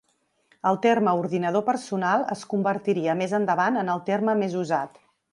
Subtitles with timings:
[0.67, 4.99] El terme ordinador personal es convertiria més endavant en el terme més usat.